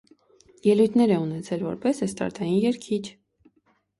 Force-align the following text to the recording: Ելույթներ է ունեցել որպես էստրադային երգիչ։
Ելույթներ 0.67 1.13
է 1.15 1.19
ունեցել 1.25 1.61
որպես 1.67 2.01
էստրադային 2.07 2.57
երգիչ։ 2.63 3.01